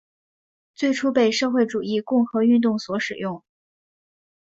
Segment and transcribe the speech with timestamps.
[0.73, 3.43] 最初被社会主义共和运动所使用。